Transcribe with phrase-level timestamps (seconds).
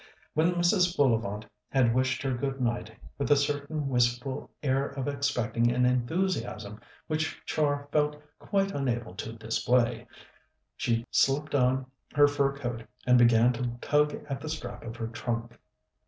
[0.33, 0.97] When Mrs.
[0.97, 6.79] Bullivant had wished her good night, with a certain wistful air of expecting an enthusiasm
[7.05, 10.07] which Char felt quite unable to display,
[10.75, 11.85] she slipped on
[12.15, 15.59] her fur coat and began to tug at the strap of her trunk.